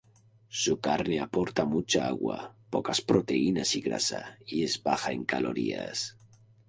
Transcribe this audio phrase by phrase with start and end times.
[0.59, 6.17] Su carne aporta mucha agua, pocas proteínas y grasa, y es baja en calorías.